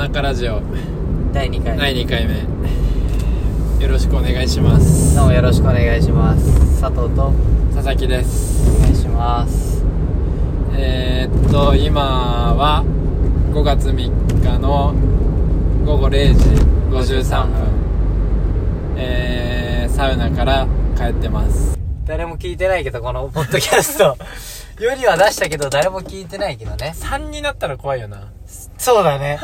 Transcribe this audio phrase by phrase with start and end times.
[0.00, 0.62] 中ラジオ。
[1.30, 3.82] 第2回第2回目。
[3.82, 5.14] よろしくお願いします。
[5.14, 6.80] どうもよろしくお願いします。
[6.80, 7.34] 佐藤と。
[7.74, 8.78] 佐々木です。
[8.78, 9.84] お願いします。
[10.72, 12.82] えー、っと今は
[13.52, 13.92] 5月3
[14.42, 14.94] 日の
[15.84, 16.48] 午後0時
[16.88, 18.96] 53分。
[18.96, 21.78] えー、サウナから帰ってます。
[22.06, 24.16] 誰も聞いてないけどこのポッドキャスト。
[24.82, 26.94] よりは出したけど誰も聞いてないけどね。
[26.96, 28.28] 3になったら怖いよな。
[28.78, 29.38] そうだね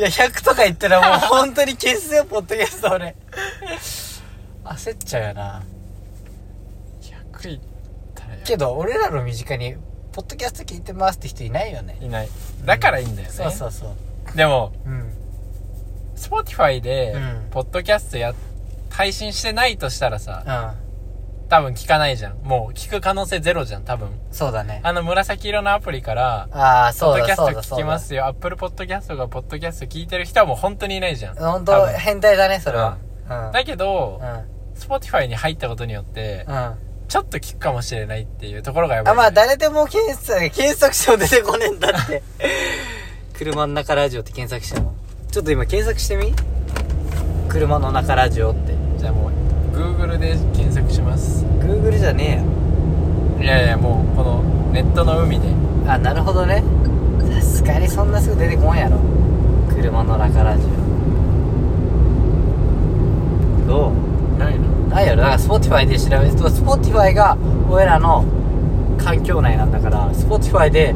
[0.00, 3.14] いや100とか言ったらもう本当に消すよポッドキャスト俺。
[4.64, 5.62] 焦っちゃうよな。
[7.02, 7.60] 100いっ
[8.14, 9.76] たらやけど俺らの身近に
[10.12, 11.98] ポッドキャスト聞いてますって人いないよね。
[12.00, 12.30] いない。
[12.64, 13.94] だからいいんだよね、そうそうそ
[14.32, 14.36] う。
[14.36, 15.12] でもうん、
[16.16, 17.50] Spotify でうん。
[17.50, 18.32] ポッドキャストや
[18.88, 20.89] 配信してないとしたらさうん
[21.50, 22.38] 多分聞かないじゃん。
[22.44, 24.08] もう聞く可能性ゼロじゃん多分。
[24.30, 24.80] そうだね。
[24.84, 28.26] あの紫色のアプリからああポそうだッドキャスト聞きますよ。
[28.26, 31.34] Apple ポッドキャストがポッドキャスト聞いてる人はもう本当にいないじゃん。
[31.36, 32.98] 本当変態だねそれは。
[33.28, 33.52] うん。
[33.52, 34.80] だけどうん。
[34.80, 36.74] Spotify に入ったことによってうん。
[37.08, 39.12] ちょっと聞くかもしれないっていうところがやばい。
[39.12, 42.22] あ、まあ誰でも検索、検索しても出てこねえんだって。
[43.36, 44.94] 車の中ラジオって検索しても。
[45.32, 46.32] ちょっと今検索してみ？
[47.48, 48.74] 車の中ラジオって。
[48.98, 49.32] じゃあもう
[49.80, 52.44] Google で検索します Google じゃね
[53.40, 55.56] いやいやもうこのネットの海でえよ。
[55.86, 56.62] あ、なるほどね。
[57.40, 58.98] さすがにそんなすぐ出てこんやろ。
[59.70, 60.64] 車の中ラジ
[63.64, 63.66] オ。
[63.66, 64.38] どう？
[64.38, 64.68] ないの？
[64.88, 65.22] ないやろ。
[65.22, 67.38] だから Spotify で調べると、Spotify が
[67.70, 68.24] 俺らの
[68.98, 70.94] 環境内なんだから、Spotify で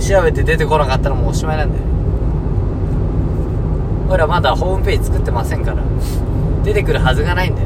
[0.00, 1.82] 調べて出てこなかったらもうおしまいなんだよ。
[4.08, 5.82] 俺らまだホームページ作ってませんから、
[6.64, 7.65] 出てくるはずがないんだよ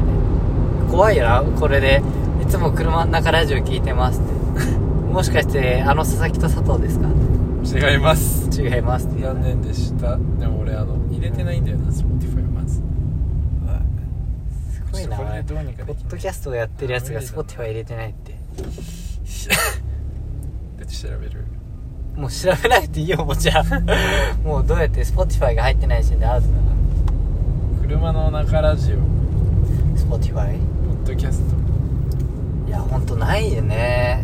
[0.91, 2.01] 怖いよな、これで。
[2.41, 4.31] いつも車の中ラジオ聞いてますって。
[5.11, 7.07] もしかして、あの佐々木と佐藤ですか？
[7.63, 12.81] 違います違います残念でしたでも俺あの入れてないんだよな Spotify まずす
[14.91, 18.31] ごいなこれでどうにかポッドキャストをやってるやつが Spotify 入れてないって。
[20.79, 21.45] で調べる
[22.17, 23.63] もう調べなくていいよ、もうじゃあ。
[24.43, 26.59] もうどうやって Spotify が入ってない時点でアウトだか
[27.83, 29.01] 車の中ラジオら。
[30.17, 30.57] Spotify?
[31.01, 31.55] ポッドキャスト
[32.67, 34.23] いや、ほんとないよね。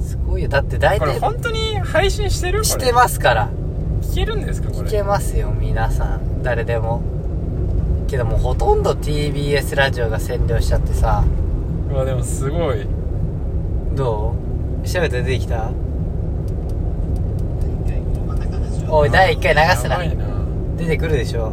[0.00, 0.48] すごいよ。
[0.48, 2.52] だって大これ体、本当に配信してる？
[2.52, 3.50] これしてますから。
[4.00, 4.88] 聞けるんですかこれ？
[4.88, 6.42] 聞けますよ、皆さん。
[6.44, 7.02] 誰でも。
[8.06, 11.24] けどもうほとんど TBS ラジオが占領しちゃってさ。
[11.90, 12.86] うわでもすごい
[13.94, 14.34] ど
[14.84, 14.88] う？
[14.88, 15.70] 調べて出てきた？
[18.88, 20.14] おい、第1回流すなやば。
[20.14, 20.24] いな
[20.76, 21.52] 出てくるでしょ。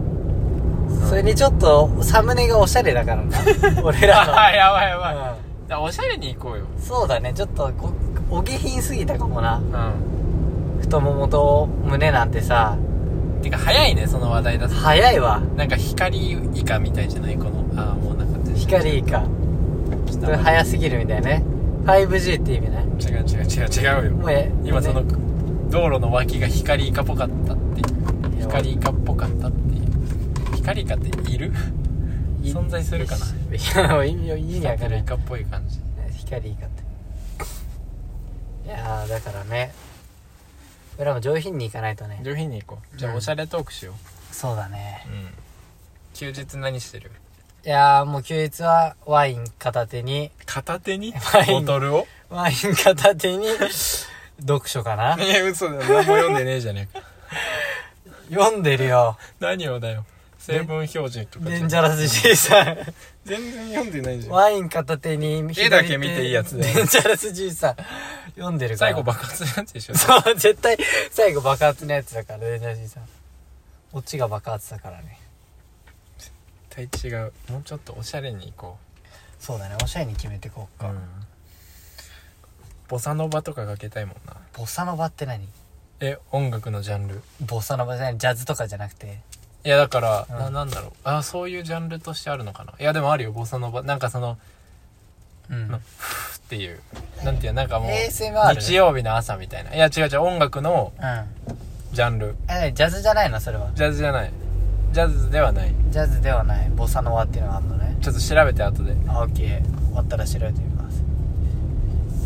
[1.08, 3.38] それにちょっと、サムネがおしゃれだからな。
[3.84, 4.40] 俺らの。
[4.40, 5.16] あやばいやばい、
[5.78, 5.84] うん。
[5.84, 6.66] おしゃれに行こうよ。
[6.80, 7.92] そうだね、ちょっとこ、
[8.30, 9.58] お下品すぎたかもな。
[9.58, 12.76] う太ももと胸なんてさ、
[13.40, 14.76] んてか早いねその話題だと。
[14.76, 15.42] 早いわ。
[15.56, 17.36] なんか光イカみたいじゃない？
[17.38, 19.22] このああもうなんか光いいか。
[20.08, 21.44] ちょっそれ早すぎるみたいね。
[21.86, 22.86] 5G って意味ね。
[23.02, 24.12] 違う違う違う違うよ。
[24.18, 25.14] もうえ、今そのね。
[25.70, 27.82] 道路の脇が光イカっぽかったって。
[28.42, 29.69] 光イカっぽかったって
[30.74, 31.52] いう光イカっている？
[32.42, 33.26] い存在するかな？
[33.26, 33.30] い
[33.76, 35.04] や、意味、意味わかんな。
[35.04, 35.80] カっぽい感じ
[36.18, 36.56] 光いい。
[36.56, 36.84] かって。
[38.68, 39.74] いやー、だからね。
[40.98, 42.22] 俺らも上品に行かないとね。
[42.24, 42.98] 上品に行こう。
[42.98, 43.94] じゃあうんおしゃれトークしよ
[44.32, 45.06] そうだね。
[45.08, 45.30] ううん。
[46.14, 47.12] 休日何してる？
[47.66, 51.14] いやー、もう休日はワイン片手に、片手に？
[51.34, 51.66] ワイン。
[51.66, 52.08] ボトルを？
[52.30, 53.48] ワイン片手に、
[54.40, 55.18] 読書かな。
[55.20, 55.82] え嘘だよ。
[55.82, 57.06] 何も読んでねえじゃねえか。
[58.30, 59.18] 読んでるよ。
[59.40, 60.06] 何をだよ
[60.50, 62.78] 成分表示とかデンジャラス G さん。
[63.24, 67.76] 全然読んでないじゃんワイン片手に、絵だけ見ていいやつだよデンジャラス G さん。
[68.36, 68.92] 読んでるから。
[68.92, 70.78] 最後爆発のやつでしょそう、絶対、
[71.12, 73.04] 最後爆発のやつだから、デンジャラス G さん。
[73.92, 75.20] こっちが爆発だからね。
[76.18, 78.78] 絶対違うもうちょっとおしゃれに行こ
[79.40, 80.90] そうだね、おしゃれに決めてこうか。
[80.90, 81.00] ううん
[82.88, 85.48] ボサノバとかかけたいもんなボサノバって何？
[86.00, 89.20] え音楽のジャンルボサノバじゃないジャズとかじゃなくて。
[89.66, 90.38] いやだから、うん。
[90.38, 90.92] ななんだろう。
[91.04, 92.74] あそういうジャンルとしてあるのかな。
[92.80, 93.32] いやでもあるよ。
[93.32, 93.84] ボサノバ。
[93.84, 94.38] なんかその
[95.50, 95.68] うん。
[95.68, 95.82] まっ
[96.50, 96.80] ていう。
[97.24, 99.76] なんていうなんかもう ASMR 日曜日の朝みたいな。
[99.76, 100.22] いや違う違う。
[100.22, 101.56] 音楽のうん。
[101.94, 102.36] ジャンル。
[102.50, 103.40] え、ジャズじゃないの？
[103.40, 103.72] それは。
[103.74, 104.32] ジャズじゃない。
[104.92, 105.74] ジャズではない。
[105.90, 106.70] ジャズではない。
[106.70, 107.98] ボサノバっていうのがあるのね。
[108.02, 108.96] ちょっと調べて後で。
[109.08, 109.64] あ、オッケー。
[109.88, 111.04] 終わったら調べてみます。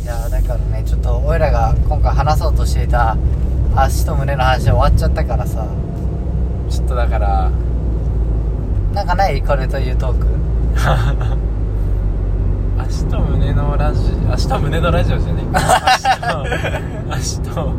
[0.03, 3.18] いやーだからね、ちょっと、俺らが今回話そうとしていた、
[3.75, 5.65] 足と胸の話は終わっちゃったからさ。
[6.74, 7.52] ちょっとだから
[8.94, 9.42] なんかない？
[9.42, 10.28] これというトーク。
[12.81, 15.60] 足と胸のラジオ足と胸のラジオじゃねえか。
[17.14, 17.74] 足と足とうん。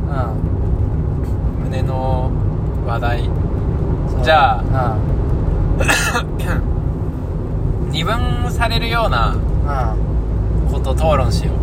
[1.71, 2.31] 胸の
[2.87, 3.29] 話題。
[4.23, 4.97] じゃあ
[7.91, 8.17] 二分
[8.51, 9.39] されるようなうん。
[9.39, 9.45] うん
[10.73, 11.57] ことを討論しよう。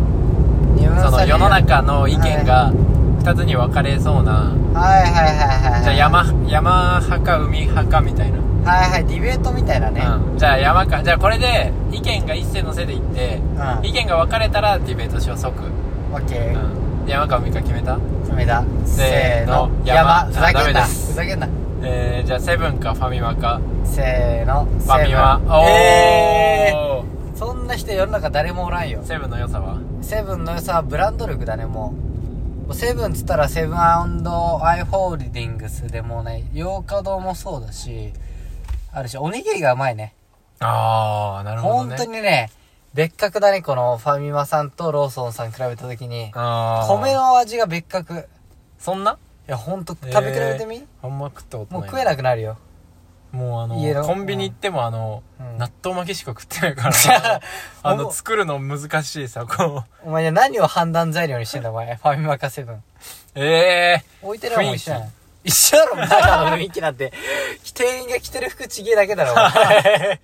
[0.80, 2.72] 二分されるその世の中の意見が
[3.22, 4.32] 2つに分かれそうな、
[4.74, 5.82] はいはいはいはいはい。
[5.84, 8.38] じゃあ山山派か海派かみたいな、
[8.70, 10.02] はいはいディベートみたいなね。
[10.04, 11.02] うん、じゃあ山か。
[11.02, 13.86] じゃあこれで意見が一斉のせでいって、うん。
[13.86, 15.54] 意見が分かれたらディベートしよう即、
[16.12, 17.02] オッケー。
[17.02, 17.96] うん、山か海か決めた？
[18.24, 18.64] 決めた。
[18.84, 20.26] せーの山。
[20.26, 20.26] 山。
[20.26, 20.82] ふざけんな。
[20.82, 21.48] ふざけんな。
[21.84, 23.60] えー、じゃあセブンかファミマか。
[23.84, 24.64] せーの。
[24.64, 25.40] ファミマ。
[25.46, 27.36] おー、えー。
[27.36, 29.00] そんな人世の中誰もおらんよ。
[29.04, 29.78] セブンの良さは？
[30.02, 32.11] セブンの良さはブランド力だねもう
[32.72, 34.06] セブンっつったらセブンア
[34.78, 38.12] イ・ホールディングスでもうね洋華堂もそうだし
[38.92, 40.14] あるしおにぎりがうまいね。
[40.58, 42.50] ああなるほど本ね当にね
[42.94, 46.32] 別格だねこのファミマさんとローソンさん比べた時に。
[46.32, 48.18] 米の味が別格。
[48.18, 48.22] い
[48.78, 49.18] そんな？
[49.46, 52.58] やほんと食べ比べてみ、あんま食ったことないもう食えなくなるよ
[53.32, 55.58] もうあ家ののコンビニ行ってもあの、うん。
[55.58, 57.40] 納豆巻きしか食ってないから
[57.82, 60.08] あの作るの難しいさこう。
[60.08, 61.94] お前何を判断材料にしてんだお前。
[61.96, 62.82] ファミマかセブン。
[63.34, 65.12] ええ置いてるのも一緒やん。
[65.44, 67.12] 一緒だろ中の雰囲気なんて。
[67.74, 70.20] 店員が着てる服ちげえだけだろお前。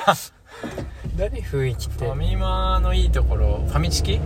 [1.18, 2.04] 何雰囲気って？
[2.06, 4.18] ファミマのいいところファミチキ？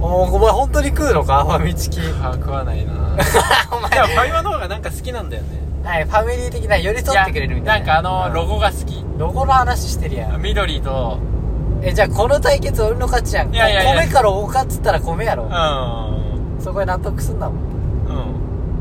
[0.00, 1.42] おお前本当に食うのか？
[1.44, 2.00] ファミチキ。
[2.22, 2.92] あ食わないな。
[3.72, 3.90] お前。
[3.90, 7.86] ファミマの方がなんか好きなんだよねはいファミリー的な寄り添ってくれるみたいな。
[7.94, 9.04] やなんかあのロゴが好き。
[9.18, 10.42] ロゴの話してるやん。
[10.42, 11.18] 緑と
[11.82, 14.02] えじゃあこの対決俺の勝ちやんいやいやいや。
[14.06, 15.44] 米かロゴかっつったら米やろ。
[15.44, 16.60] うん。
[16.60, 17.64] そこで納得すんだもん。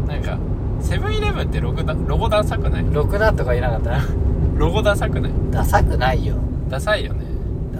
[0.01, 0.07] うん。
[0.07, 0.37] なんか
[0.81, 2.85] セブンイレブンってロゴだロゴダサくない？
[2.91, 3.91] ろくなとか言えなかった？
[3.91, 4.07] な
[4.55, 5.31] ロゴダサくない？
[5.51, 6.35] ダサくないよ。
[6.69, 7.23] ダサいよね。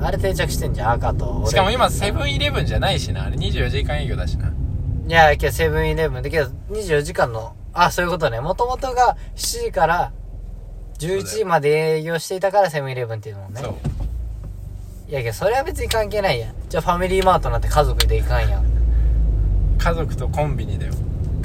[0.02, 1.38] あれ定着してんじゃん赤と。
[1.40, 1.48] 俺。
[1.48, 3.26] しかも今セブンイレブンじゃないしな。
[3.26, 4.52] あれ24時間営業だしな。
[5.08, 8.40] いやけどセブンイレブンでけど24時間のあそういうことね。
[8.40, 10.12] もともとが7時から
[10.98, 13.62] 11時まで営業していたからセブンイレブンっていうのね。
[13.62, 13.76] そう。
[15.10, 16.56] いやけどそれは別に関係ないやん。
[16.70, 18.66] じゃあファミリーマートなんて家族で行かんやん。
[19.78, 20.94] 家族とコンビニだよ。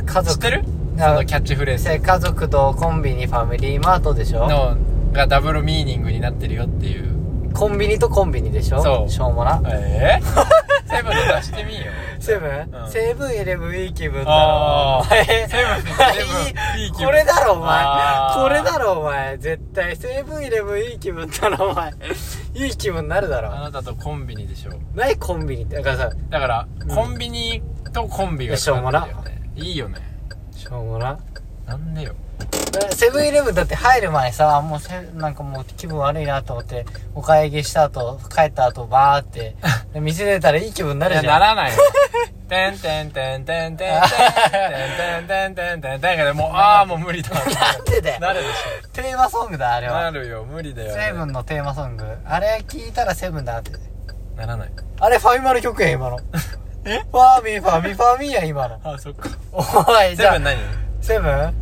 [0.06, 0.38] 家族。
[0.38, 0.64] 知ってる？
[0.98, 1.84] あそのキャッチフレーズ。
[1.84, 4.48] せ家族とコンビニファミリーマートでしょ。
[4.48, 4.76] の
[5.12, 7.52] がダブルミーニングになってるよっていう。
[7.52, 8.80] コンビニとコンビニでしょ。
[8.82, 9.10] そう。
[9.10, 9.60] しょうもな。
[9.66, 10.24] ええ
[10.88, 11.86] セブンの出してみよ
[12.30, 12.50] セブン、
[12.82, 12.90] うん。
[12.90, 17.06] セブンイレブンいい気分だろセブンイレブンいい気分。
[17.06, 17.84] これだろお前。
[18.34, 19.38] これだろお前。
[19.38, 19.96] 絶対。
[19.96, 21.92] セブンイレブンいい気分だろお前。
[22.54, 24.72] いい気分になるだあろなたとコンビニでしょ。
[24.94, 25.76] 何コンビニって？
[25.76, 26.88] だからさだから、うん。
[26.88, 27.62] コンビニ
[27.92, 29.08] とコンビがしょうもな。
[29.56, 29.96] いいよね。
[30.52, 31.18] しょうもな
[31.70, 32.14] なんでよ。
[32.94, 39.56] セブンイレブンだって入る前にさもうせなんかもう気分悪いなと思ってお会計した後帰った後バーって
[39.92, 41.40] で店出たらいい気分にないるやじゃん。
[41.40, 41.78] ならないよ。
[42.48, 48.52] てんてんてんてんてんてんてんてんてんてんてんてんもうああもう無理だなんでだよなるでし
[48.92, 53.70] テーマソングだあれょなはるよ無理だよセブンのテーマソングあれ聞いたらセブンだって
[54.36, 56.18] ならないあれファミマの曲や今の
[56.84, 59.62] えファミファミファミや今のあそっかお
[60.02, 60.56] いじゃあセブン何
[61.00, 61.54] セブン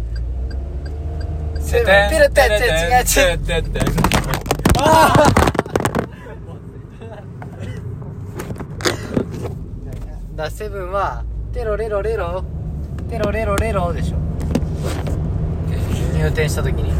[1.61, 3.81] セブンピルテッチ違う違うてって
[10.37, 12.45] だセブンはテロレロレロ。
[13.09, 14.17] テロレロレロでしょ。
[16.15, 16.93] 入店した時に。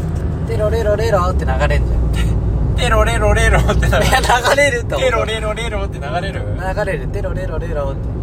[0.47, 2.75] テロレロレロって流れんじゃん。
[2.75, 4.05] テロレロレロって流れる。
[4.11, 6.43] 流れるってテロレロレロって流れる。
[6.75, 7.07] 流れる。
[7.07, 8.18] テロレロレロって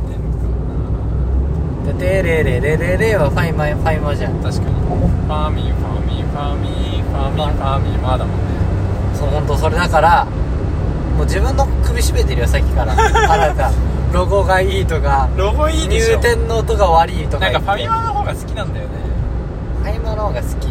[1.86, 4.34] でテレレレレレはファミマファミマじゃん。
[4.42, 4.74] 確かに。
[4.74, 8.44] ファミファミファミファミファミまだもんね
[9.14, 10.24] そう本当それだから
[11.16, 12.92] もう自分の首絞めてるよさっきから。
[12.94, 12.96] あ
[13.38, 13.70] なた
[14.12, 16.18] ロゴがいいとかロゴいいでしょ。
[16.18, 18.90] 入店の音が悪いとかなんかファミマの方が好きなんだよね。
[19.82, 20.68] ファミマの方が好き。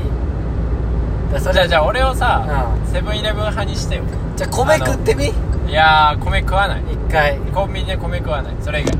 [1.33, 2.45] だそれじゃあじゃあ俺をさ
[2.85, 4.03] うセブンイレブン派にしてよ。
[4.35, 5.25] じゃあ米食ってみ？
[5.67, 6.81] いやー米食わない。
[6.91, 7.37] 一回。
[7.53, 8.53] コンビニで米食わない。
[8.61, 8.93] それ以外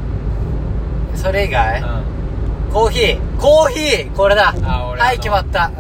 [1.18, 1.86] それ以外、う
[2.74, 3.40] コーヒー。
[3.40, 4.16] コーヒー！
[4.16, 4.54] これだ。
[4.64, 5.68] あ俺はい決まった。
[5.68, 5.74] ん。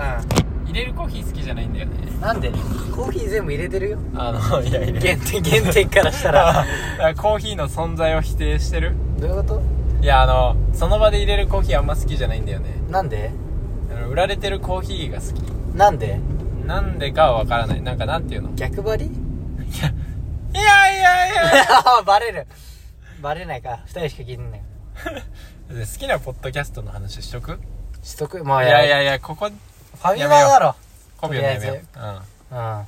[0.65, 1.93] 入れるコーヒー好きじゃないんだよね。
[2.13, 2.49] うんなんで？
[2.95, 3.97] コーヒー全部入れてるよ。
[4.15, 6.65] あのいや入れる原点原点からしたら。
[7.17, 8.95] コーヒーの存在を否定してる？
[9.19, 9.61] どういうこと？
[10.01, 12.69] いやあのその場で入れるコーヒーあんま好きじゃないんだよね。
[12.89, 13.31] なんで？
[14.09, 15.39] 売られてるコーヒーが好き。
[15.77, 16.19] なんで？
[16.65, 17.81] なんでかは分からない。
[17.81, 18.49] なんかなんていうの？
[18.49, 19.11] い逆張り？
[20.53, 21.65] やいやいやいや。
[22.05, 22.47] バレる。
[23.21, 23.79] バレないか。
[23.85, 24.61] 二人しか聞いてない
[25.69, 27.59] 好きなポッドキャストの話しとく？
[28.03, 28.43] しとく？
[28.43, 30.75] もういやいやいやここファミマだろ。
[31.19, 31.77] コビをやめよう。
[31.99, 32.87] んうん。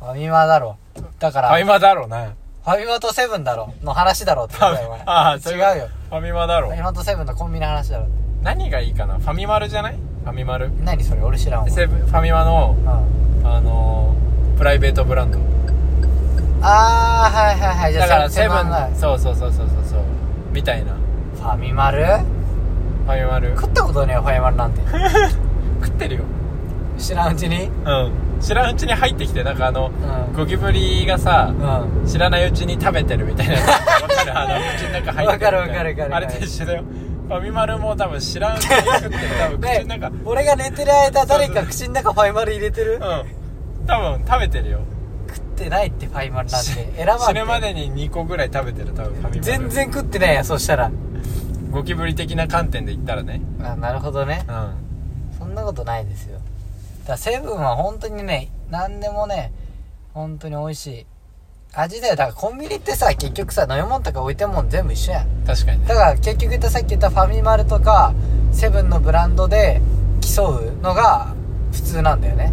[0.00, 0.76] ファミマだろ。
[1.18, 2.24] だからファミマだろうな。
[2.64, 3.72] ファミマとセブンだろ。
[3.82, 5.88] の話だろってよ ああ違うよ。
[6.10, 8.06] ファミマだろファミマとセブンのコンビニの話だろ。
[8.42, 9.14] 何がいいかな？
[9.18, 9.94] ファミマルじゃない？
[10.24, 10.70] ファミマル？
[10.82, 11.22] 何それ？
[11.22, 11.70] 俺知らんわ。
[11.70, 13.46] セブンファミマのうん。
[13.46, 15.38] あのープライベートブランド。
[16.62, 17.92] ああはいはいはい。
[17.94, 19.89] じゃあだからセブンそうそうそうそうそう
[20.52, 20.92] みたいな。
[21.36, 22.04] ファミマル？
[22.04, 23.50] ファミマル。
[23.56, 24.80] 食ったことねえよファミマルなんて。
[25.82, 26.24] 食ってるよ。
[26.98, 27.64] 知らんうちに？
[27.66, 28.12] うん。
[28.40, 29.90] 知らんうちに入ってきてなんかあの
[30.28, 30.36] うん。
[30.36, 32.06] ゴキブリがさうん。
[32.06, 33.54] 知らないうちに食べてるみたいな。
[33.54, 35.26] わかるあの口の中入ってるみたいな。
[35.26, 36.82] わかるわかるわかるあれと一緒だよ。
[37.28, 39.12] ファミマルも多分知らんうちに食ってる。
[39.40, 40.10] 多分口ねの中。
[40.24, 42.94] 俺が寝てる間誰か口の中ファミマル入れてる？
[42.94, 43.86] うん。
[43.86, 44.80] 多分食べてるよ。
[44.80, 44.99] 食
[45.60, 50.90] ってないってファミマルなんて選ばん死ぬまでに2個ぐらい食べてる多分ファミマル全然食ってないやそしたら。
[51.70, 53.40] ゴキブリ的な観点で言ったらね。
[53.62, 54.44] あなるほどね。
[54.48, 55.38] うん。
[55.38, 56.38] そんなことないですよ。
[56.38, 59.52] だからセブンは本当にね何でもね
[60.14, 61.06] 本当に美味しい。
[61.72, 62.16] 味だよ。
[62.16, 65.28] だからコンビニってさ結局さ飲み物とか置いてるもん全部一緒やん。
[65.46, 65.86] 確かにね。
[65.86, 68.14] だから結局言ったさっき言ったファミマルとか
[68.52, 69.80] セブンのブランドで
[70.20, 71.34] 競うのが
[71.72, 72.52] 普通なんだよね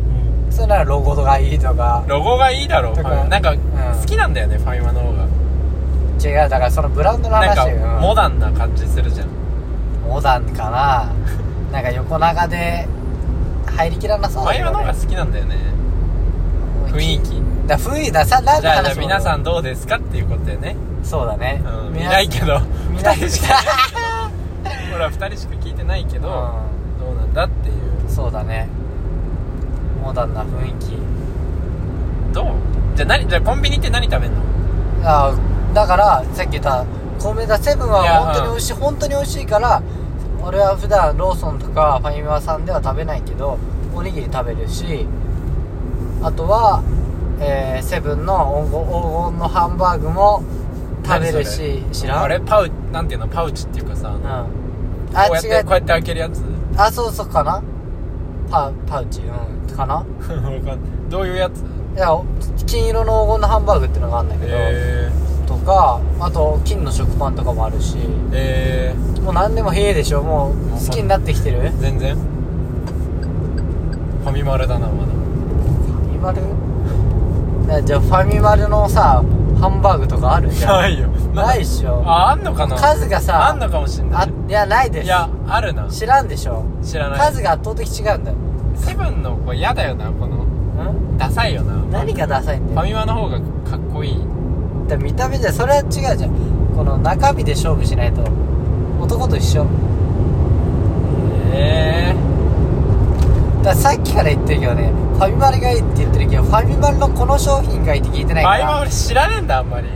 [0.57, 2.03] それならロゴがいいとか。
[2.07, 2.95] ロゴがいいだろう。
[2.95, 3.25] とか。
[3.25, 3.59] なんかうん。
[3.59, 5.27] 好きなんだよねファミマの方が。
[6.19, 7.67] 違うだからそのブランドのなんか
[8.01, 9.27] モダンな感じするじゃん。
[10.03, 11.11] モダンかな。
[11.71, 12.87] なんか横長で
[13.67, 15.55] 入りきらなそうファミだけど、ね、マの方が好きなんだよね。
[16.87, 17.43] 雰囲気。
[17.67, 20.75] だ雰囲気ださ何じゃあじゃあ皆さんどうですかっていうことだよね。
[21.03, 22.59] そうだね、うん見皆ないけど
[22.89, 23.55] 見ない二人しか
[24.91, 27.75] ほら2人しか聞いてないけど、うどうなんだっていう。
[28.09, 28.67] そうだね
[29.97, 30.97] モダンな雰囲気。
[32.33, 32.45] どう？
[32.95, 34.41] じゃあ何じゃあコンビニって何食べんの？
[35.03, 35.33] あ
[35.73, 36.85] だからさっき言った
[37.19, 39.81] 米田セブンは本当に美味しい本当に美味しいから
[40.41, 43.57] 俺は普段ローソンとかファミマさんでは食べないけど
[43.95, 45.07] おにぎり食べるし
[46.23, 46.83] あとは、
[47.39, 50.43] えーセブンの黄金のハンバーグも
[51.05, 52.23] 食べるし知らん？
[52.23, 53.27] あれパウなんていうの？
[53.27, 54.21] パウチっていうかさ、うん。
[54.21, 54.27] こ
[55.13, 56.43] あうやってこうやって開けるやつ？
[56.75, 57.63] あそうそうかな
[58.49, 59.95] パパウチうんかな？
[60.01, 60.77] わかんない。
[61.09, 61.59] どういうやつ？
[61.95, 62.09] いや
[62.65, 65.09] 金色の黄金のハンバーグっていうのがあるんだけど、え
[65.47, 70.21] とかあと金の食パンとかもあるしー、えもう何でもへえでしょ。
[70.21, 71.59] もう好きになってきてる？
[71.61, 72.15] ー、全然。
[72.15, 75.09] ファミマルだなまだ。
[75.09, 76.41] ファミマル？
[77.79, 79.23] えじゃあファミマルのさ
[79.59, 80.49] ハンバーグとかある？
[80.51, 81.07] じゃんないよ
[81.43, 82.03] ないっしょ。
[82.05, 82.75] ああんのかな？
[82.77, 85.05] 数がさあんのかもしんなあいいやないです。
[85.05, 85.87] いやあるな。
[85.89, 86.65] 知らんでしょ。
[86.83, 87.19] 知らない。
[87.19, 88.37] 数が圧倒的違うんだよ。
[88.75, 90.43] セブンのこれ嫌だよなこの。
[90.43, 91.17] ん？
[91.17, 91.73] ダサいよな。
[91.99, 92.87] 何がダサいんフだよ。
[92.87, 94.19] ァミマの方がかっこいい。
[94.87, 96.31] だ見た目じゃそれは違うじゃん。
[96.75, 98.21] この中身で勝負しないと
[99.01, 99.65] 男と一緒。
[101.53, 102.13] え。
[102.13, 102.27] だか
[103.67, 109.87] らさっきから言ってるけどねファミマルがいいって言ってるけどファミマルのこの商品がいいって聞いてー、ないかファミマら俺知らねえんだあんまり。
[109.87, 109.93] おい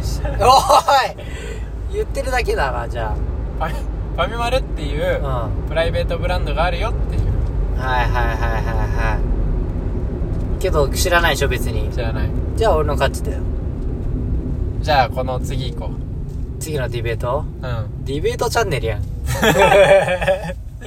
[1.94, 3.74] 言ってるだけだなじゃファミ
[4.12, 5.68] ファミマルっていう、あうん。
[5.68, 7.22] プライベートブランドがあるよっていう。
[7.80, 9.18] はいはいはいはいは
[10.60, 10.62] い。
[10.62, 11.90] けど知らないでしょ別に。
[11.92, 12.30] 知らない。
[12.58, 13.40] じゃあ俺の勝ちだよ。
[14.82, 15.92] じゃあこの次行こ
[16.60, 17.46] 次のディベート？
[17.62, 18.06] ううん。
[18.06, 19.02] ディベートチャンネルやん。
[19.02, 19.06] い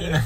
[0.05, 0.23] いのに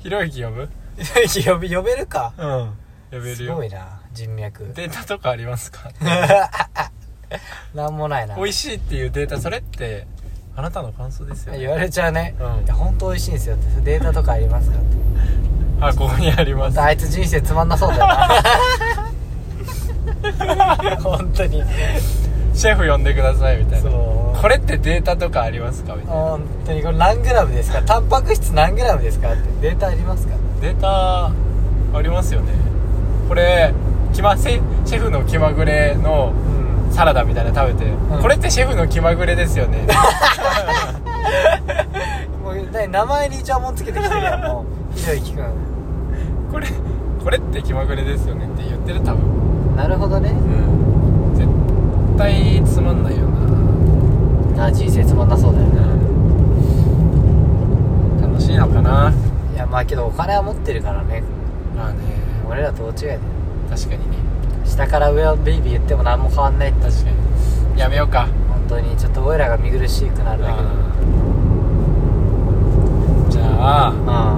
[0.00, 0.68] ひろゆき呼ぶ？
[1.46, 2.32] 呼び呼べるか。
[2.38, 2.46] うん。
[2.46, 2.74] 呼
[3.12, 3.34] べるよ。
[3.36, 4.72] すごいな人脈。
[4.74, 5.90] データとかありますか？
[7.74, 8.36] なんもないな。
[8.36, 10.06] 美味しいっていうデータそれって
[10.56, 12.64] あなたの感想ですよ、言われちゃうね、うん。
[12.64, 13.56] いや本当美味しいんですよ。
[13.56, 14.86] ってデータとかありますかって。
[15.80, 16.80] あここにあります。
[16.80, 18.28] あいつ人生つまんなそうだよな。
[21.02, 21.62] 本当に。
[22.54, 23.90] シェフ呼んでくださいみたいな。
[23.90, 25.94] これってデータとかありますか？
[25.96, 26.22] みたいな。
[26.22, 26.82] 本当に。
[26.84, 27.82] これ何グラムですか？
[27.82, 29.32] タンパク質何グラムですか？
[29.32, 29.70] って。
[29.70, 30.34] データありますか？
[30.64, 31.32] データあ
[32.00, 32.54] りますよね。
[33.28, 33.74] これ
[34.14, 36.32] 気ませシェフの気まぐれの
[36.88, 36.90] うん。
[36.90, 37.98] サラダみたいなの食べて、ん。
[38.22, 39.86] これってシェフの気まぐれですよね。
[42.42, 44.98] もう何名前にイチャモンつけてきてるやんもう。
[44.98, 45.44] ひろゆきくん。
[46.50, 46.66] これ
[47.22, 49.76] これって気まぐれですよねって言ってる多分。
[49.76, 50.30] なるほどね。
[50.30, 50.38] うん。
[51.36, 51.46] 絶
[52.16, 53.26] 対つまんないよ
[54.56, 54.64] な。
[54.64, 55.72] あ人生つまんなそうだよね
[58.22, 59.12] 楽しいのかな
[59.74, 61.24] まあけどお金は持ってるからね。
[61.74, 61.98] まあね。
[62.48, 63.20] 俺らと大違いだよ。
[63.68, 64.18] 確かにね。
[64.64, 67.10] 下から上はベイビー言っても何も変わんないって確か
[67.74, 67.80] に。
[67.80, 68.28] やめようか。
[68.48, 70.70] 本当にちょっと俺らが見苦しくなるだけどう
[73.26, 73.92] んじゃあ。
[74.06, 74.36] あ。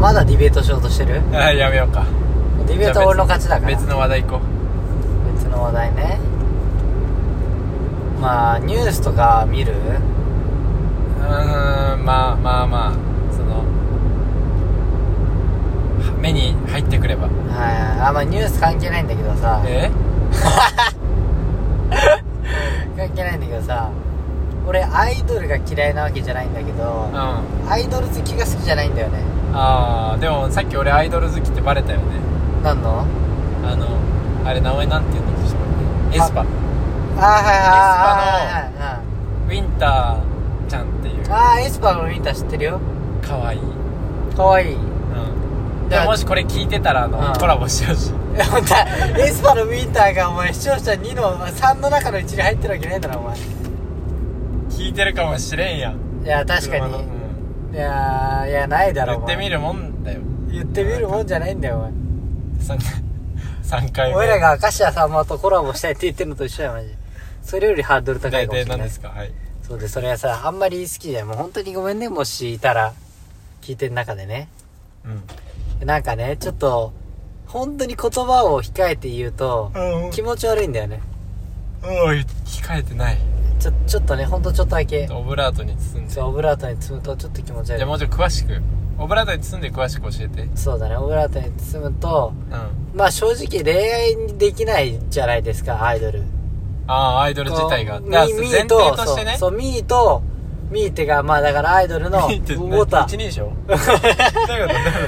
[0.00, 1.20] まだディベートしようとしてる？
[1.20, 2.06] んあやめようか。
[2.66, 3.76] ディベートは俺の勝ちだから。
[3.76, 4.53] 別の話題行こ別
[5.54, 6.18] の話題ね。
[8.20, 9.72] まあニュースとか見る？
[9.74, 9.76] う
[11.20, 12.92] うーんまあまあまあ。
[13.32, 13.62] その
[16.20, 17.24] 目に入ってくれば。
[17.26, 17.32] はい
[18.08, 19.62] あまあニュース関係ないんだけどさ。
[19.66, 19.90] え？
[22.96, 23.90] 関係ないんだけどさ。
[24.66, 27.18] 俺アイドルが嫌いなわけじゃないんだけどうん。
[27.18, 29.18] あアイドル好きが好きじゃないんだよね。
[29.52, 32.04] あーでもさっき俺アイドル好きってバレたよね。
[32.62, 33.04] なんの？
[33.66, 33.86] あの
[34.46, 35.33] あれ名前なんて言うん
[36.14, 39.02] エスパあはいはいはいはいは
[39.50, 39.58] い。
[39.58, 41.32] ウィンターちゃんっていう。
[41.32, 42.80] ああエスパーのウィンター知ってるよ。
[43.22, 43.56] かわい。
[43.56, 43.60] い
[44.36, 44.72] かわい。
[44.72, 45.88] いうん。
[45.88, 47.34] でももしこれ聞いてたらあの、うん。
[47.34, 48.08] コラボしてほし。
[48.08, 48.60] いいや本
[49.20, 53.36] エスパーのウィンターがお前視聴者2の3の中の1に入ってるわけないだろお前。
[54.70, 56.24] 聞いてるかもしれんやん。
[56.24, 56.98] いや確か車の。
[56.98, 57.74] にうん。
[57.74, 60.20] いやーいやないだろ言ってみるもんだよ。
[60.50, 61.92] 言ってみるもんじゃないんだよお前
[63.64, 64.16] 3, 回目。
[64.16, 66.88] 俺らが明石家さんまとコラボしたいって言ってるのと一緒やマジ。
[66.88, 66.96] で
[67.42, 68.78] それよりハードル高いかもしれない。
[68.78, 69.08] で何ですか？
[69.08, 69.32] はい。
[69.62, 72.92] そうでそれはさあんまり好きじゃないもう本当にごめんねもしいたら
[73.62, 74.48] 聞いてる中でね。
[75.80, 75.86] うん。
[75.86, 76.92] なんかねちょっと
[77.46, 80.10] 本当に言葉を控えて言うとうん。
[80.10, 81.00] 気持ち悪いんだよね。
[81.82, 83.18] おい控えてない。
[83.58, 85.08] ちょちょっとねほんとちょっとだけ。
[85.10, 86.10] オブラートに包んで。
[86.10, 87.78] そうオブラートに包むとちょっと気持ち悪い。
[87.78, 88.60] じゃあもうちょい詳しく
[88.98, 90.48] オブラートに包んで詳しく教えて。
[90.54, 90.96] そうだね。
[90.96, 92.96] オブラートに包むとうん。
[92.98, 96.22] まあ正直恋愛にできないじゃないですかアイドル。
[96.86, 98.00] ああアイドル自体が。
[98.00, 99.32] ミミーととしてね。
[99.32, 100.22] そうそうミーと
[100.70, 103.52] ミーってがまあだからアイドルの ウォーター一人称。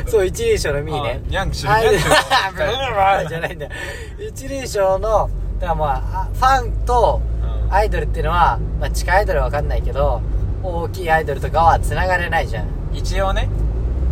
[0.06, 1.20] そう一人称のミーね。
[1.24, 1.98] あニャンチュアイドル。
[3.28, 3.70] じゃないんだよ。
[4.18, 7.20] 一人称のだからまああファンと
[7.68, 7.72] うん。
[7.72, 10.20] アイドルっていうのは、まあ、近いアイドルは分かんないけど
[10.62, 12.66] 大きいアイドルとかは繋がれないじゃん。
[12.92, 13.48] 一応ね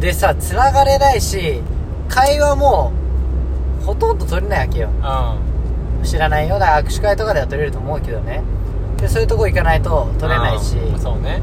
[0.00, 1.62] でさ繋がれないし
[2.08, 2.92] 会話も
[3.86, 4.88] ほとんど取れないわけよ。
[6.00, 6.04] うん。
[6.04, 8.42] 知らないよだから握手会とかでは取れると思うけどね。
[8.98, 10.76] でそういうとこ行かないと取れないし。
[10.76, 10.98] うん。
[11.00, 11.40] そうね。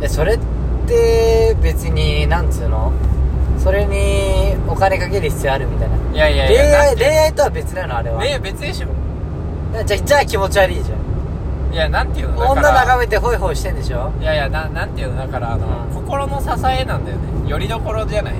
[0.00, 0.38] でそれっ
[0.86, 2.92] て別になんつうの？
[3.58, 5.96] それにお金かける必要あるみたいな。
[6.14, 8.86] いやいやい恋愛やなんて恋愛とは別なのあれは、ね別でしょ。
[9.84, 10.99] じゃあじゃあ気持ち悪いじゃん
[11.72, 12.36] いやなんていうの？
[12.36, 14.12] だから女眺めてホイホイしてんでしょ？
[14.20, 15.18] いやいやななんていうの？
[15.18, 15.94] だからあの、うん。
[15.94, 17.48] 心の支えなんだよね。
[17.48, 18.34] よりどころじゃない。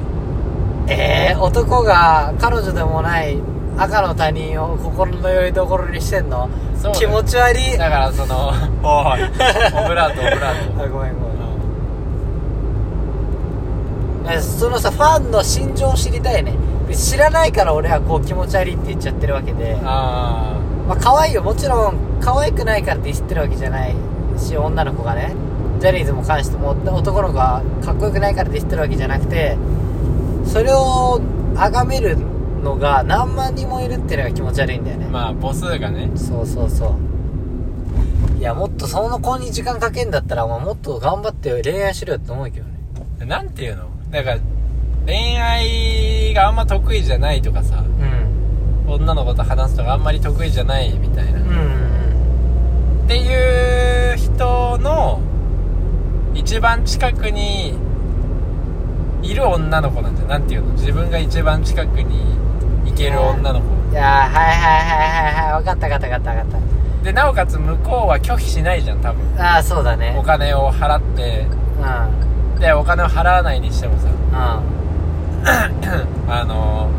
[0.88, 3.38] ええ男が彼女でもない
[3.78, 6.48] 赤の他人を心のよりどころにしてんの？
[6.76, 7.78] そう気持ち悪い。
[7.78, 8.48] だからその
[8.82, 9.22] おい。
[9.22, 9.26] オ
[9.88, 10.82] ブラートオブラート。
[10.82, 11.34] あごめんごめ
[14.36, 14.42] ん。
[14.42, 16.54] そのさファンの心情を知りたいね。
[16.92, 19.74] 知らないから俺はこう気持ち悪いって言っちゃってるわけで。
[19.74, 20.52] んあ
[20.90, 21.44] まあ可愛いよ。
[21.44, 23.94] もちろん可愛くないからディスってるわけじゃない
[24.36, 25.36] し女の子がね。
[25.78, 29.56] ジャニーズも関しても男の子がかっこよくないからディスってるわけじゃなくて
[30.44, 31.22] それを
[31.54, 36.10] 崇めるのが何万人もいるっていうのが気持ち悪いんだよね、あまあ母数がね。
[36.16, 36.88] そうそうそ
[38.36, 38.38] う。
[38.38, 43.24] いやもっとその子に時間かけんだったら、まあ、もっと頑張って恋愛しろよって思うけどね。
[43.24, 43.84] なんていうの？
[44.10, 44.38] だから
[45.06, 47.78] 恋愛があんま得意じゃないとかさ。
[47.78, 48.09] うん
[48.94, 53.04] 女の子と話すとかあんまり得意じゃないみたいな、うん。
[53.04, 55.20] っていう人の
[56.34, 57.78] 一番近くに
[59.22, 60.28] いる女の子なんじゃん。
[60.28, 60.72] なんていうの？
[60.72, 62.36] 自分が一番近くに
[62.84, 63.66] 行ける女の子。
[63.92, 65.62] いやーはいはいはいはいはい。
[65.62, 66.60] 分かった分かった分かった分かっ
[67.04, 69.36] でなおかつ向こうは拒否しないじゃん多分。
[69.36, 70.16] たああそうだね。
[70.18, 71.46] お金を払って。
[72.54, 72.60] うん。
[72.60, 74.08] でお金を払わないにしてもさ。
[74.08, 74.10] う
[76.30, 76.90] あの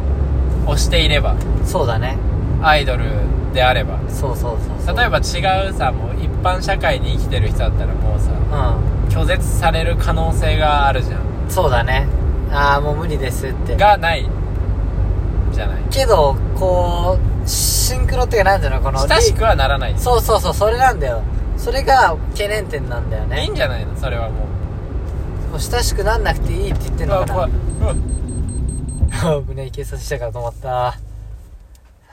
[0.65, 2.17] 推していればんそうだね。
[2.61, 3.05] アイドル
[3.53, 3.99] であれば。
[4.07, 4.97] そうそうそうそう。
[4.97, 11.21] 例えば違うさもう一般社会に生きてる人だったらもうさう拒絶される可能性があるじゃん。
[11.21, 12.07] んそうだね。
[12.51, 13.75] ああもう無理ですって。
[13.75, 14.29] がない
[15.51, 15.83] じゃない。
[15.89, 19.95] けどこうシンクロっていうかなんていうのこの親しくはならない。
[19.97, 21.21] そうそうそうそれなんだよ。
[21.57, 23.47] それが懸念点なんだよいいね。
[23.49, 24.45] んじゃないのそれはも
[25.49, 27.99] うもう親しくなんなくていいって言ってんのかうわ怖いうわな
[29.21, 30.93] 危ねえ警察したから止まった。
[30.93, 30.99] さ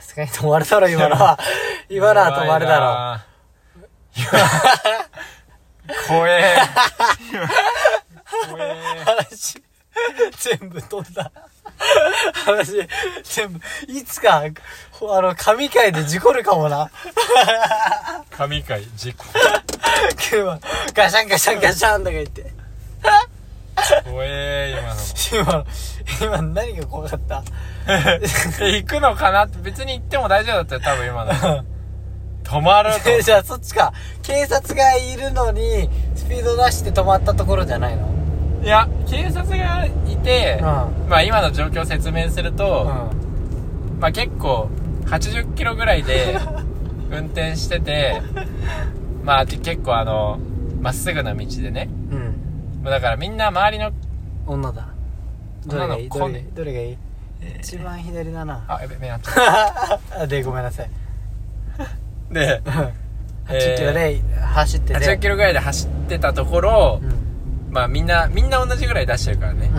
[0.01, 1.17] すがに止まるだろ今の。
[1.17, 1.39] は
[1.89, 2.85] 今のは止まるだろ。
[2.87, 4.49] ろ
[6.07, 6.57] 怖え
[8.51, 9.63] 怖え話
[10.39, 11.33] 全部飛んだ。
[12.45, 12.87] 話
[13.23, 14.43] 全部いつか
[14.91, 16.91] ほあの神回で事故るかもな。
[18.31, 19.25] 神回事故。
[20.37, 20.61] 今
[20.93, 22.53] ガシャンガシャンガシャンとか言って
[24.05, 25.01] 怖え今の。
[25.45, 25.67] 今の
[26.23, 27.43] 今の何が怖かった？
[27.89, 31.33] え行くのかなって別に行っても大丈夫だったよ多分今の。
[32.45, 33.21] 止まると。
[33.21, 33.93] じゃあそっちか。
[34.23, 38.09] 警察がいるのにスピード出して止まったところじゃないの？
[38.63, 40.65] いや警察がいて、うん。
[41.09, 44.69] まあ今の状況を説明すると、うまあ結構
[45.07, 46.39] 80キロぐらいで
[47.11, 48.21] 運転してて
[49.25, 50.39] まあ結構あの
[50.81, 51.85] まっすぐな道でね。
[52.11, 52.28] んうん
[52.89, 53.93] まあだからみんな周りの
[54.47, 54.89] 女だ。
[55.67, 56.09] どれがいい？
[56.09, 56.19] 女の子。
[56.21, 56.97] どれがいいどれがいい？
[57.61, 58.65] 一番左だな。
[58.67, 60.91] あやべ目合っちゃっあでごめんなさい。
[62.33, 62.63] で
[63.47, 64.99] 8キロで走ってて。
[65.01, 67.73] 80キロぐらいで走ってたところ、うん。
[67.73, 69.71] まあみんなみんな同じぐらい出してるからね。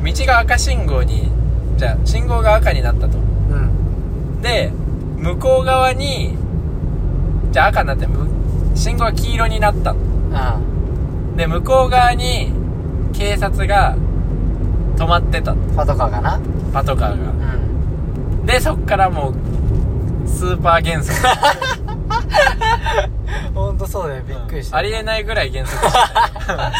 [0.00, 0.04] うん。
[0.04, 1.30] 道が赤信号に
[1.78, 3.16] じゃあ信号が赤になったと。
[3.16, 4.42] うん。
[4.42, 4.70] で
[5.16, 6.36] 向こう側に
[7.52, 8.28] じゃあ赤になってむ
[8.76, 9.94] 信号が黄色になった。
[10.34, 10.58] あ
[11.36, 12.52] で向こう側に
[13.12, 13.96] 警察が
[14.96, 15.52] 止まってた。
[15.52, 16.40] あパトカーかな。
[16.72, 17.14] パトカーが。
[17.14, 17.18] う
[18.42, 18.46] ん。
[18.46, 19.34] でそっからもう
[20.28, 21.18] スーパー減速
[23.54, 24.22] ほんとそうだよ。
[24.24, 25.98] びっくりした、ありえないぐらい減速した
[26.66, 26.72] あ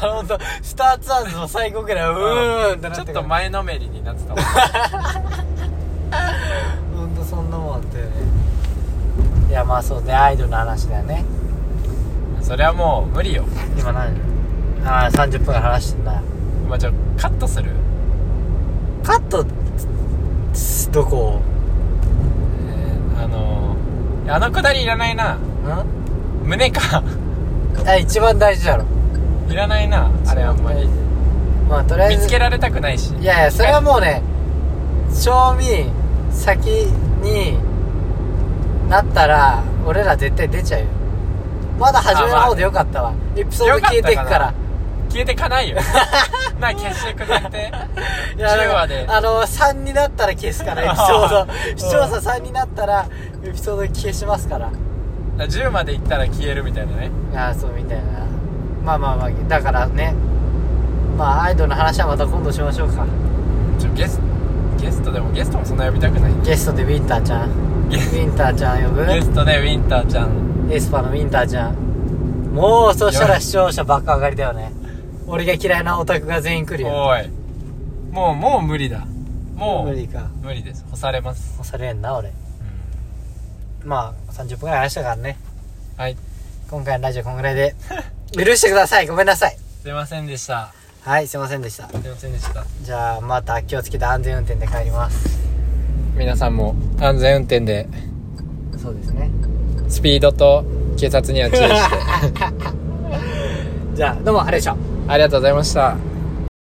[0.00, 4.44] ほんとスターツアーズの最後ぐらいうーんってなってちょっと前のめりになってたもん。
[6.96, 8.12] ほんとそんなもんあったよね。
[9.48, 10.12] いやまあそうね。
[10.12, 11.24] アイドルの話だよね
[12.46, 13.44] それはもう無理よ。
[13.76, 14.14] 今何？
[14.84, 16.22] ああ30分話してんだ
[16.68, 17.70] まあちょカットする？
[19.02, 19.44] カット
[20.54, 21.40] つどこ
[22.68, 25.34] えーあのー、あのくだりいらないな。
[25.34, 25.38] ん？
[26.44, 27.02] 胸か。
[27.84, 28.84] あ一番大事だろ。
[29.48, 30.88] いらないなあれあんまり。
[31.68, 32.18] まあとりあえず。
[32.22, 33.12] 見つけられたくないし。
[33.20, 34.22] いやいやそれはもうね
[35.12, 35.90] 賞味
[36.30, 36.66] 先
[37.22, 37.58] に
[38.88, 40.86] なったら俺ら絶対出ちゃうよ
[41.78, 43.14] まだ初めの方でよかったわ。
[43.36, 44.54] エピソード消えていくから。
[45.08, 45.76] 消えてかないよ。
[46.60, 47.72] な消してくれて。
[48.36, 49.06] いや10話で。
[49.08, 51.46] あの3になったら消すからエピソード。
[51.76, 53.06] 視聴者3になったら
[53.44, 54.70] エピソード消しますから。
[55.38, 57.10] 10まで行ったら消えるみたいなね。
[57.32, 58.04] いやそうみたいな。
[58.84, 60.14] まあまあまあだからね。
[61.18, 63.04] まあアイドルの話はまた今度しましょうか。
[63.78, 64.20] ちょゲス
[64.78, 66.32] ゲストでもゲストもそんな呼びたくない。
[66.42, 67.88] ゲストでウィンターちゃん。
[67.88, 69.06] ゲウィンターちゃん呼ぶ？
[69.06, 71.74] ゲストでウィンターちゃんエスパのウィンターちゃん。
[72.52, 74.72] もうそしたら視聴者爆上がりだよね。
[75.26, 76.88] 俺が嫌いなオタクが全員来るよ。
[76.90, 77.28] おい。
[78.10, 79.04] もうもう無理だ。
[79.54, 79.90] もう。
[79.90, 80.28] 無理か。
[80.42, 80.84] 無理です。
[80.90, 82.30] 干されます、押されんな俺。
[82.30, 82.32] う
[83.84, 85.38] まあ30分ぐらい話したからね。
[85.98, 86.16] ん、はい。
[86.68, 87.76] 今回のラジオこんぐらいで。
[88.32, 89.06] 許してください。
[89.06, 89.56] ごめんなさい。
[89.82, 90.72] すいませんでした。
[91.02, 91.88] はいすいませんでした。
[91.88, 92.64] すいませんでした。
[92.82, 95.38] じゃあまた気をつけて安全運転で帰ります。
[96.16, 97.88] 皆さんも安全運転で。
[98.76, 99.30] そうですね
[99.96, 100.62] スピードと
[100.98, 101.70] 警察には注意して。
[103.96, 105.12] じゃあどうもありがとうございました。
[105.12, 106.15] ありがとうございました